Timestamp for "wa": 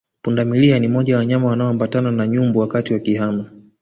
1.15-1.19